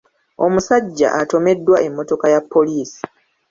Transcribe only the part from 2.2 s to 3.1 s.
ya poliisi.